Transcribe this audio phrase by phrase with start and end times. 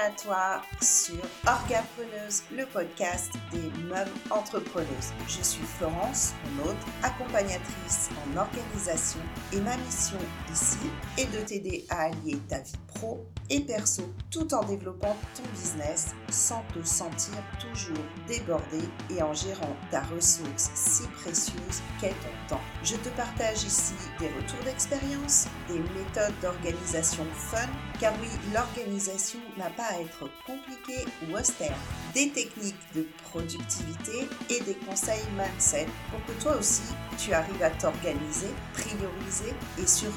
[0.00, 5.12] à toi sur Orgapreneuse, le podcast des mêmes entrepreneuses.
[5.28, 9.20] Je suis Florence, mon hôte, accompagnatrice en organisation
[9.52, 10.16] et ma mission
[10.50, 10.78] ici
[11.18, 16.14] est de t'aider à allier ta vie pro et perso tout en développant ton business
[16.30, 18.80] sans te sentir toujours débordé
[19.10, 22.60] et en gérant ta ressource si précieuse qu'est ton temps.
[22.84, 27.68] Je te partage ici des retours d'expérience, des méthodes d'organisation fun,
[28.00, 31.76] car oui, l'organisation n'a pas être compliquée ou austère,
[32.14, 36.82] des techniques de productivité et des conseils mindset pour que toi aussi
[37.18, 40.16] tu arrives à t'organiser, prioriser et surtout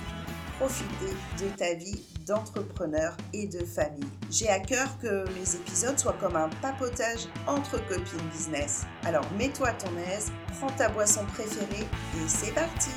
[0.60, 4.08] profiter de ta vie d'entrepreneur et de famille.
[4.30, 8.86] J'ai à cœur que mes épisodes soient comme un papotage entre copines business.
[9.04, 12.92] Alors mets-toi à ton aise, prends ta boisson préférée et c'est parti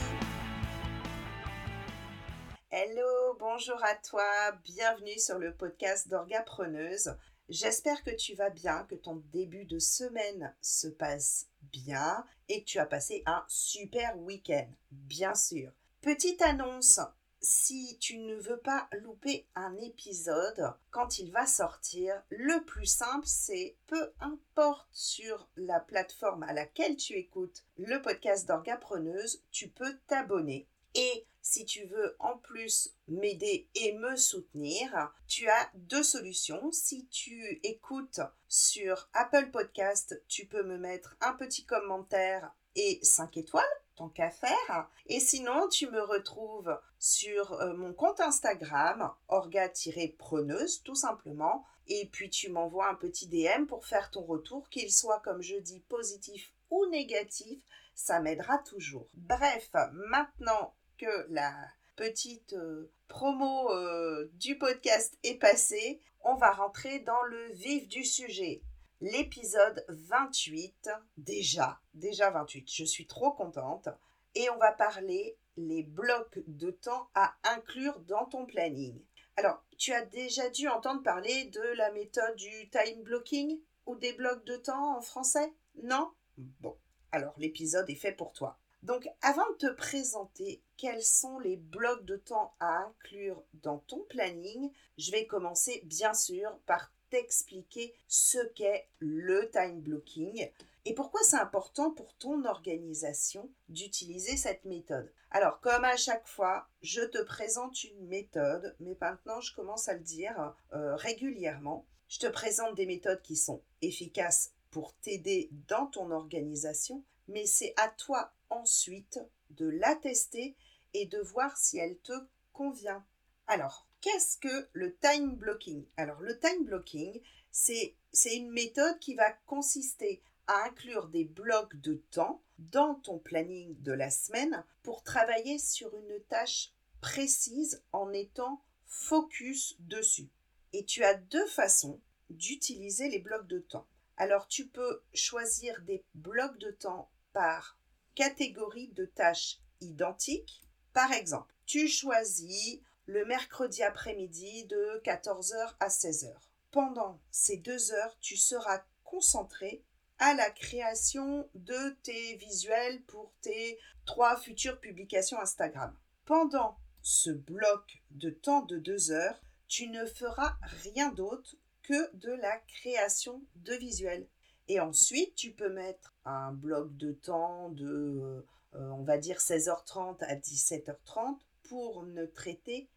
[3.56, 7.16] bonjour à toi, bienvenue sur le podcast d'Orgapreneuse.
[7.48, 12.66] J'espère que tu vas bien, que ton début de semaine se passe bien et que
[12.66, 15.72] tu as passé un super week-end, bien sûr.
[16.02, 17.00] Petite annonce,
[17.40, 23.26] si tu ne veux pas louper un épisode quand il va sortir, le plus simple
[23.26, 29.96] c'est peu importe sur la plateforme à laquelle tu écoutes le podcast d'Orgapreneuse, tu peux
[30.08, 30.68] t'abonner.
[30.94, 36.72] Et si tu veux en plus m'aider et me soutenir, tu as deux solutions.
[36.72, 43.36] Si tu écoutes sur Apple Podcast, tu peux me mettre un petit commentaire et 5
[43.36, 44.90] étoiles tant qu'à faire.
[45.06, 51.64] Et sinon, tu me retrouves sur euh, mon compte Instagram, orga-preneuse, tout simplement.
[51.86, 55.54] Et puis tu m'envoies un petit DM pour faire ton retour, qu'il soit, comme je
[55.54, 57.62] dis, positif ou négatif,
[57.94, 59.06] ça m'aidera toujours.
[59.14, 61.54] Bref, maintenant que la
[61.96, 68.04] petite euh, promo euh, du podcast est passée, on va rentrer dans le vif du
[68.04, 68.62] sujet
[69.00, 73.88] l'épisode 28, déjà, déjà 28, je suis trop contente,
[74.34, 79.00] et on va parler les blocs de temps à inclure dans ton planning.
[79.36, 84.14] Alors, tu as déjà dû entendre parler de la méthode du time blocking ou des
[84.14, 85.52] blocs de temps en français?
[85.82, 86.10] Non?
[86.38, 86.76] Bon,
[87.12, 88.58] alors l'épisode est fait pour toi.
[88.82, 94.00] Donc, avant de te présenter quels sont les blocs de temps à inclure dans ton
[94.08, 100.50] planning, je vais commencer bien sûr par t'expliquer ce qu'est le time blocking
[100.84, 105.12] et pourquoi c'est important pour ton organisation d'utiliser cette méthode.
[105.32, 109.94] Alors, comme à chaque fois, je te présente une méthode, mais maintenant je commence à
[109.94, 111.86] le dire euh, régulièrement.
[112.08, 117.74] Je te présente des méthodes qui sont efficaces pour t'aider dans ton organisation, mais c'est
[117.76, 119.20] à toi ensuite
[119.50, 120.56] de la tester
[120.94, 122.14] et de voir si elle te
[122.52, 123.04] convient.
[123.46, 125.84] Alors, Qu'est-ce que le time blocking?
[125.96, 127.20] Alors le time blocking,
[127.50, 133.74] c'est une méthode qui va consister à inclure des blocs de temps dans ton planning
[133.82, 140.30] de la semaine pour travailler sur une tâche précise en étant focus dessus.
[140.72, 143.88] Et tu as deux façons d'utiliser les blocs de temps.
[144.18, 147.76] Alors tu peux choisir des blocs de temps par
[148.16, 150.62] catégorie de tâches identiques.
[150.92, 156.32] Par exemple, tu choisis le mercredi après-midi de 14h à 16h.
[156.72, 159.84] Pendant ces deux heures, tu seras concentré
[160.18, 165.94] à la création de tes visuels pour tes trois futures publications Instagram.
[166.24, 172.32] Pendant ce bloc de temps de deux heures, tu ne feras rien d'autre que de
[172.32, 174.26] la création de visuels.
[174.68, 178.44] Et ensuite, tu peux mettre un bloc de temps de,
[178.74, 182.88] euh, on va dire, 16h30 à 17h30 pour ne traiter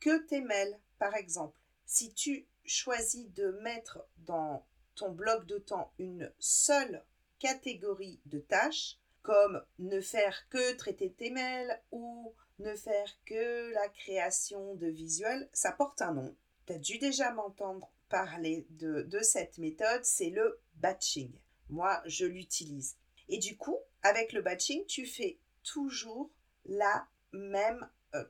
[0.00, 1.58] que tes mails, par exemple.
[1.86, 7.04] Si tu choisis de mettre dans ton bloc de temps une seule
[7.38, 13.88] catégorie de tâches, comme ne faire que traiter tes mails ou ne faire que la
[13.88, 16.34] création de visuels, ça porte un nom.
[16.66, 21.32] Tu as dû déjà m'entendre parler de, de cette méthode, c'est le batching.
[21.70, 22.96] Moi, je l'utilise.
[23.28, 26.30] Et du coup, avec le batching, tu fais toujours
[26.66, 28.24] la même, euh,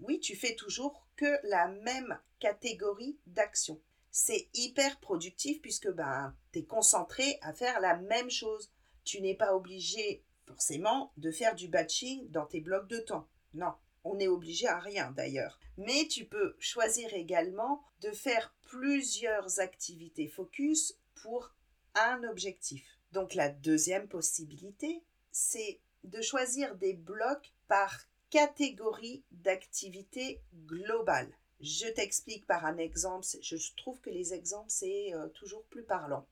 [0.00, 3.80] oui, tu fais toujours que la même catégorie d'action.
[4.10, 8.72] C'est hyper productif puisque ben, tu es concentré à faire la même chose.
[9.04, 13.28] Tu n'es pas obligé forcément de faire du batching dans tes blocs de temps.
[13.54, 13.74] Non,
[14.06, 15.58] on n'est obligé à rien d'ailleurs.
[15.76, 21.52] Mais tu peux choisir également de faire plusieurs activités focus pour
[21.94, 22.98] un objectif.
[23.12, 31.32] Donc la deuxième possibilité, c'est de choisir des blocs par catégorie d'activité globale.
[31.60, 33.26] Je t'explique par un exemple.
[33.42, 36.26] Je trouve que les exemples, c'est euh, toujours plus parlant.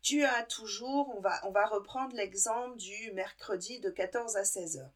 [0.00, 4.78] Tu as toujours, on va, on va reprendre l'exemple du mercredi de 14 à 16
[4.78, 4.92] heures.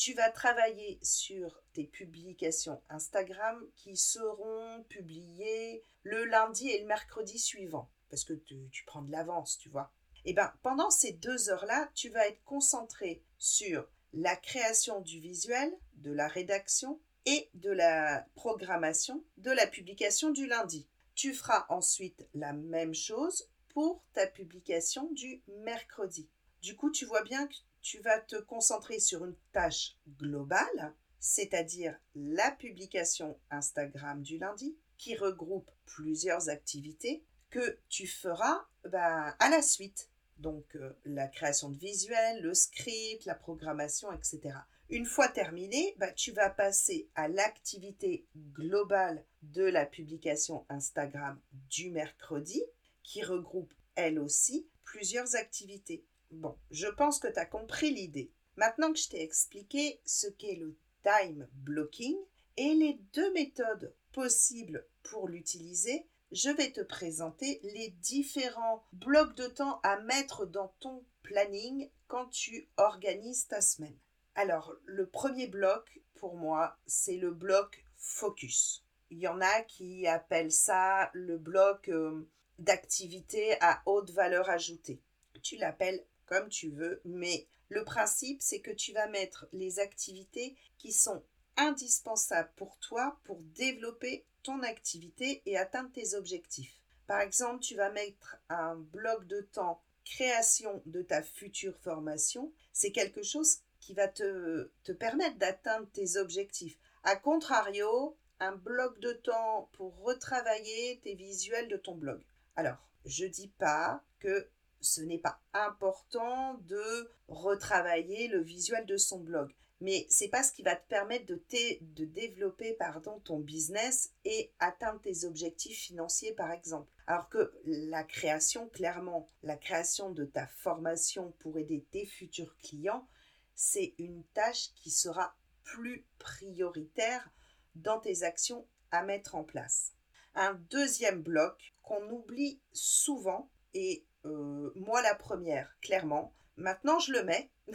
[0.00, 7.38] Tu vas travailler sur tes publications Instagram qui seront publiées le lundi et le mercredi
[7.38, 9.92] suivant, parce que tu, prends de l'avance, tu vois.
[10.24, 15.20] Et eh bien, pendant ces deux heures-là, tu vas être concentré sur la création du
[15.20, 20.88] visuel, de la rédaction et de la programmation de la publication du lundi.
[21.14, 26.30] Tu feras ensuite la même chose pour ta publication du mercredi.
[26.62, 31.96] Du coup, tu vois bien que tu vas te concentrer sur une tâche globale, c'est-à-dire
[32.14, 39.62] la publication Instagram du lundi, qui regroupe plusieurs activités que tu feras ben, à la
[39.62, 40.10] suite.
[40.38, 44.56] Donc euh, la création de visuels, le script, la programmation, etc.
[44.88, 51.90] Une fois terminé, ben, tu vas passer à l'activité globale de la publication Instagram du
[51.90, 52.62] mercredi,
[53.02, 56.04] qui regroupe elle aussi plusieurs activités.
[56.30, 58.30] Bon, je pense que tu as compris l'idée.
[58.56, 62.16] Maintenant que je t'ai expliqué ce qu'est le time blocking
[62.56, 69.46] et les deux méthodes possibles pour l'utiliser, je vais te présenter les différents blocs de
[69.46, 73.98] temps à mettre dans ton planning quand tu organises ta semaine.
[74.36, 78.84] Alors, le premier bloc, pour moi, c'est le bloc focus.
[79.10, 82.28] Il y en a qui appellent ça le bloc euh,
[82.60, 85.02] d'activité à haute valeur ajoutée.
[85.42, 90.56] Tu l'appelles comme tu veux, mais le principe, c'est que tu vas mettre les activités
[90.78, 91.22] qui sont
[91.56, 96.80] indispensables pour toi pour développer ton activité et atteindre tes objectifs.
[97.06, 102.52] Par exemple, tu vas mettre un bloc de temps création de ta future formation.
[102.72, 106.78] C'est quelque chose qui va te, te permettre d'atteindre tes objectifs.
[107.02, 112.22] A contrario, un bloc de temps pour retravailler tes visuels de ton blog.
[112.56, 114.48] Alors, je dis pas que
[114.80, 120.52] ce n'est pas important de retravailler le visuel de son blog mais c'est pas ce
[120.52, 121.42] qui va te permettre de,
[121.80, 126.90] de développer pardon, ton business et atteindre tes objectifs financiers par exemple.
[127.06, 133.08] Alors que la création, clairement, la création de ta formation pour aider tes futurs clients,
[133.54, 135.34] c'est une tâche qui sera
[135.64, 137.30] plus prioritaire
[137.74, 139.92] dans tes actions à mettre en place.
[140.34, 147.22] Un deuxième bloc qu'on oublie souvent, et euh, moi la première, clairement, maintenant je le
[147.22, 147.50] mets,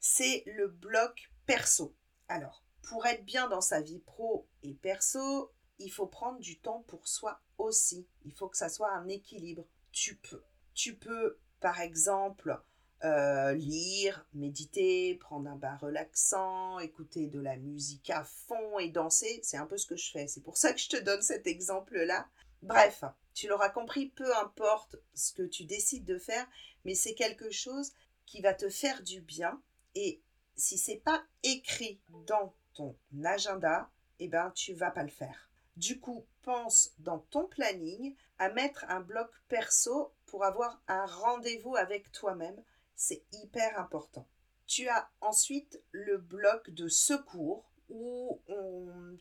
[0.00, 1.94] c'est le bloc perso.
[2.28, 6.84] Alors, pour être bien dans sa vie pro et perso, il faut prendre du temps
[6.86, 8.06] pour soi aussi.
[8.24, 9.66] Il faut que ça soit un équilibre.
[9.92, 10.42] Tu peux,
[10.74, 12.60] tu peux par exemple,
[13.04, 19.40] euh, lire, méditer, prendre un bain relaxant, écouter de la musique à fond et danser.
[19.42, 20.26] C'est un peu ce que je fais.
[20.26, 22.28] C'est pour ça que je te donne cet exemple-là.
[22.64, 26.46] Bref, tu l'auras compris, peu importe ce que tu décides de faire,
[26.84, 27.92] mais c'est quelque chose
[28.26, 29.60] qui va te faire du bien
[29.94, 30.22] et
[30.56, 35.50] si c'est pas écrit dans ton agenda, eh ben tu vas pas le faire.
[35.76, 41.76] Du coup, pense dans ton planning à mettre un bloc perso pour avoir un rendez-vous
[41.76, 42.62] avec toi-même.
[42.94, 44.26] C'est hyper important.
[44.66, 48.42] Tu as ensuite le bloc de secours où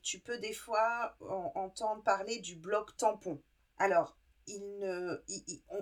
[0.01, 1.15] tu peux des fois
[1.55, 3.41] entendre parler du bloc tampon.
[3.77, 5.23] Alors, il ne,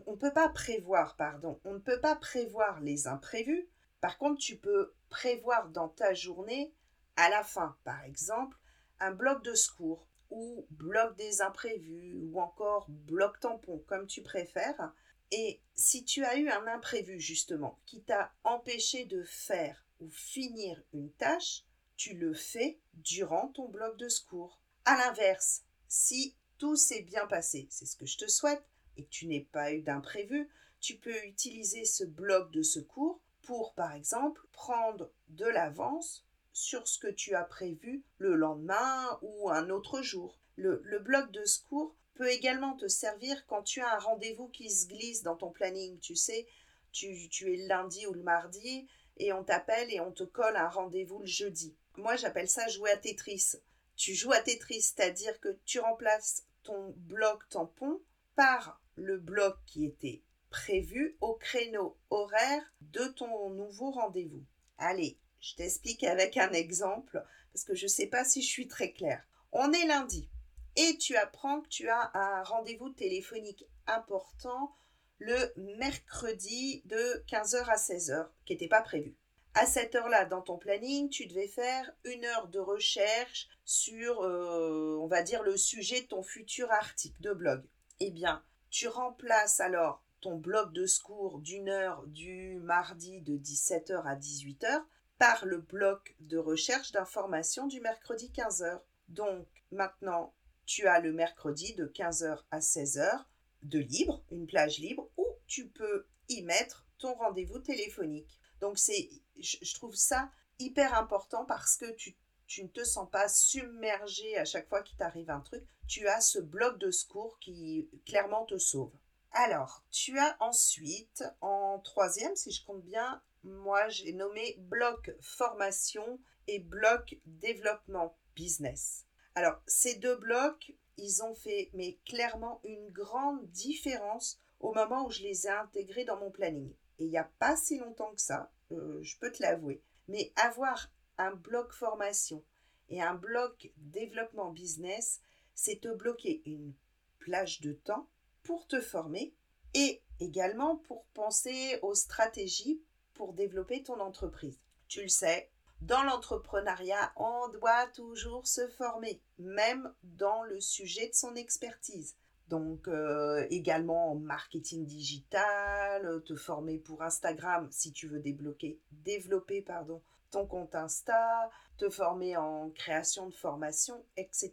[0.05, 3.67] on peut pas prévoir, pardon, on ne peut pas prévoir les imprévus,
[4.01, 6.73] par contre, tu peux prévoir dans ta journée,
[7.15, 8.57] à la fin, par exemple,
[8.99, 14.93] un bloc de secours ou bloc des imprévus ou encore bloc tampon, comme tu préfères.
[15.31, 20.81] Et si tu as eu un imprévu, justement, qui t'a empêché de faire ou finir
[20.93, 21.63] une tâche,
[22.01, 24.59] tu le fais durant ton bloc de secours.
[24.85, 28.63] À l'inverse, si tout s'est bien passé, c'est ce que je te souhaite,
[28.97, 33.75] et que tu n'aies pas eu d'imprévu, tu peux utiliser ce bloc de secours pour,
[33.75, 39.69] par exemple, prendre de l'avance sur ce que tu as prévu le lendemain ou un
[39.69, 40.39] autre jour.
[40.55, 44.87] Le, bloc de secours peut également te servir quand tu as un rendez-vous qui se
[44.87, 45.99] glisse dans ton planning.
[45.99, 46.47] Tu sais,
[46.91, 50.55] tu, tu es le lundi ou le mardi et on t'appelle et on te colle
[50.55, 51.75] un rendez-vous le jeudi.
[51.97, 53.53] Moi, j'appelle ça jouer à Tetris.
[53.95, 58.01] Tu joues à Tetris, c'est-à-dire que tu remplaces ton bloc tampon
[58.35, 64.43] par le bloc qui était prévu au créneau horaire de ton nouveau rendez-vous.
[64.77, 68.67] Allez, je t'explique avec un exemple parce que je ne sais pas si je suis
[68.67, 69.23] très claire.
[69.51, 70.29] On est lundi
[70.75, 74.75] et tu apprends que tu as un rendez-vous téléphonique important
[75.21, 79.15] le mercredi de 15h à 16h qui n'était pas prévu.
[79.53, 84.97] à cette heure-là, dans ton planning, tu devais faire une heure de recherche sur, euh,
[85.01, 87.61] on va dire, le sujet de ton futur article de blog.
[87.99, 94.01] Eh bien, tu remplaces alors ton bloc de secours d'une heure du mardi de 17h
[94.05, 94.83] à 18h
[95.19, 98.79] par le bloc de recherche d'information du mercredi 15h.
[99.09, 100.33] Donc maintenant,
[100.65, 103.25] tu as le mercredi de 15h à 16h
[103.63, 108.39] de libre, une plage libre, où tu peux y mettre ton rendez-vous téléphonique.
[108.59, 112.15] Donc c'est, je trouve ça hyper important parce que tu,
[112.45, 115.63] tu ne te sens pas submergé à chaque fois qu'il t'arrive un truc.
[115.87, 118.93] Tu as ce bloc de secours qui clairement te sauve.
[119.31, 126.19] Alors, tu as ensuite, en troisième, si je compte bien, moi j'ai nommé bloc formation
[126.47, 129.05] et bloc développement business.
[129.35, 135.11] Alors, ces deux blocs, ils ont fait, mais clairement, une grande différence au moment où
[135.11, 136.71] je les ai intégrés dans mon planning.
[136.99, 139.81] Et il n'y a pas si longtemps que ça, euh, je peux te l'avouer.
[140.07, 142.43] Mais avoir un bloc formation
[142.89, 145.21] et un bloc développement business,
[145.55, 146.73] c'est te bloquer une
[147.19, 148.07] plage de temps
[148.43, 149.33] pour te former
[149.73, 152.81] et également pour penser aux stratégies
[153.13, 154.59] pour développer ton entreprise.
[154.87, 161.15] Tu le sais, dans l'entrepreneuriat, on doit toujours se former, même dans le sujet de
[161.15, 162.15] son expertise.
[162.47, 169.61] Donc euh, également en marketing digital, te former pour Instagram si tu veux débloquer, développer
[169.61, 174.51] pardon, ton compte Insta, te former en création de formation, etc.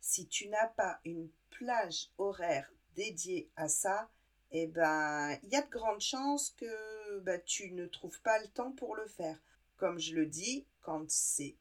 [0.00, 4.10] Si tu n'as pas une plage horaire dédiée à ça,
[4.50, 8.48] eh ben, il y a de grandes chances que bah, tu ne trouves pas le
[8.48, 9.38] temps pour le faire.
[9.76, 11.56] Comme je le dis, quand c'est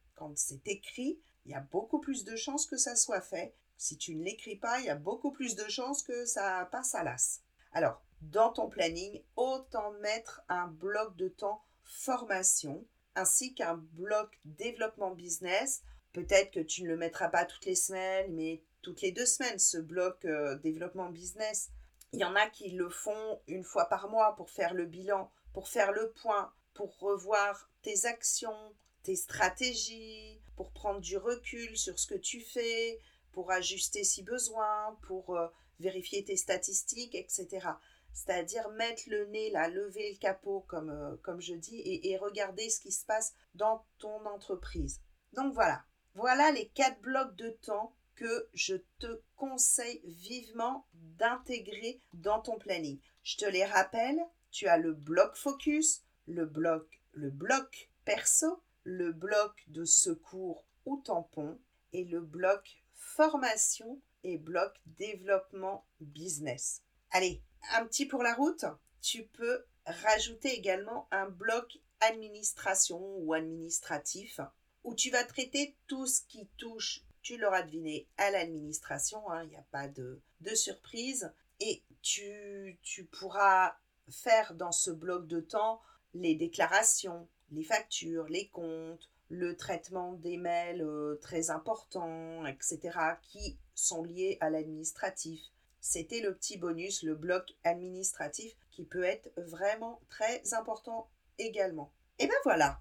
[0.65, 3.53] écrit, il y a beaucoup plus de chances que ça soit fait.
[3.77, 6.95] Si tu ne l'écris pas, il y a beaucoup plus de chances que ça passe
[6.95, 7.41] à l'as.
[7.73, 15.11] Alors, dans ton planning, autant mettre un bloc de temps formation ainsi qu'un bloc développement
[15.11, 15.83] business.
[16.13, 19.59] Peut-être que tu ne le mettras pas toutes les semaines, mais toutes les deux semaines,
[19.59, 21.69] ce bloc euh, développement business.
[22.13, 25.31] Il y en a qui le font une fois par mois pour faire le bilan,
[25.53, 31.97] pour faire le point, pour revoir tes actions, tes stratégies, pour prendre du recul sur
[31.97, 32.99] ce que tu fais,
[33.31, 35.47] pour ajuster si besoin, pour euh,
[35.79, 37.67] vérifier tes statistiques, etc.
[38.13, 42.79] C'est-à-dire mettre le nez là, lever le capot, comme, euh, je dis, et regarder ce
[42.79, 45.01] qui se passe dans ton entreprise.
[45.33, 52.39] Donc voilà, voilà les quatre blocs de temps que je te conseille vivement d'intégrer dans
[52.39, 52.99] ton planning.
[53.23, 54.19] Je te les rappelle,
[54.51, 60.97] tu as le bloc focus, le bloc, le bloc perso, le bloc de secours ou
[60.97, 61.59] tampon
[61.93, 66.81] et le bloc formation et bloc développement business.
[67.11, 67.41] Allez,
[67.73, 68.65] un petit pour la route,
[69.01, 74.39] tu peux rajouter également un bloc administration ou administratif
[74.83, 79.49] où tu vas traiter tout ce qui touche, tu l'auras deviné, à l'administration, hein, il
[79.49, 83.75] n'y a pas de, de surprise, et tu, tu pourras
[84.09, 85.81] faire dans ce bloc de temps
[86.15, 92.79] les déclarations, les factures, les comptes, le traitement des mails euh, très importants, etc.,
[93.21, 95.41] qui sont liés à l'administratif.
[95.81, 101.91] C'était le petit bonus, le bloc administratif, qui peut être vraiment très important également.
[102.17, 102.79] Et ben voilà,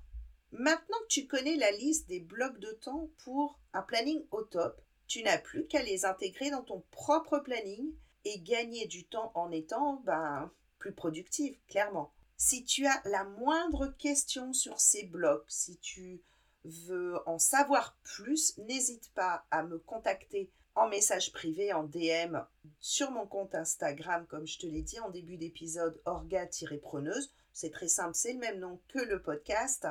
[0.52, 4.80] maintenant que tu connais la liste des blocs de temps pour un planning au top,
[5.06, 7.92] tu n'as plus qu'à les intégrer dans ton propre planning
[8.24, 12.13] et gagner du temps en étant ben, plus productive, clairement.
[12.36, 16.22] Si tu as la moindre question sur ces blocs, si tu
[16.64, 22.36] veux en savoir plus, n'hésite pas à me contacter en message privé, en DM
[22.80, 27.32] sur mon compte Instagram, comme je te l'ai dit en début d'épisode, orga-preneuse.
[27.52, 29.86] C'est très simple, c'est le même nom que le podcast.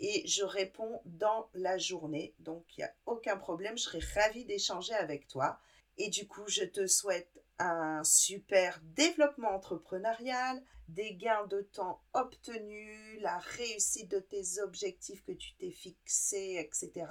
[0.00, 2.34] Et je réponds dans la journée.
[2.38, 3.76] Donc, il n'y a aucun problème.
[3.76, 5.58] Je serai ravie d'échanger avec toi.
[5.96, 13.20] Et du coup, je te souhaite un super développement entrepreneurial, des gains de temps obtenus,
[13.20, 17.06] la réussite de tes objectifs que tu t'es fixés, etc.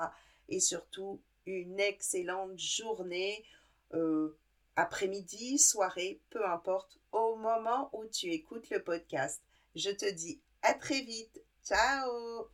[0.50, 3.46] Et surtout, une excellente journée,
[3.94, 4.38] euh,
[4.76, 9.42] après-midi, soirée, peu importe, au moment où tu écoutes le podcast.
[9.76, 11.42] Je te dis à très vite.
[11.64, 12.50] Ciao